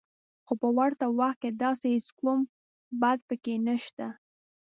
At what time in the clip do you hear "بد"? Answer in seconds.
3.01-3.19